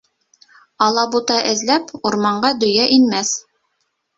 [0.85, 3.37] Алабута эҙләп, урманға дөйә инмәҫ.